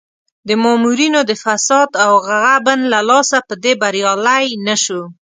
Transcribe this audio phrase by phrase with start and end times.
[0.47, 5.01] د مامورینو د فساد او غبن له لاسه په دې بریالی نه شو.